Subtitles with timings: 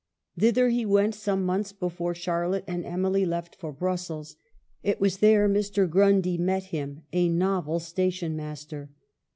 [0.35, 4.35] Thither he went some months before Charlotte and Emily left for Brussels.
[4.81, 5.87] It was there Mr.
[5.87, 8.89] Grundy met him; a novel station master.